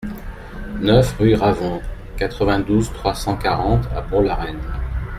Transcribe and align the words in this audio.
neuf 0.79 1.15
rue 1.19 1.35
Ravon, 1.35 1.79
quatre-vingt-douze, 2.17 2.91
trois 2.91 3.13
cent 3.13 3.37
quarante 3.37 3.85
à 3.95 4.01
Bourg-la-Reine 4.01 4.57